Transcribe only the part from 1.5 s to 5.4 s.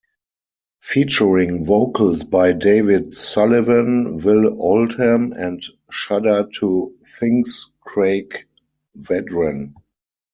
vocals by David Sylvian, Will Oldham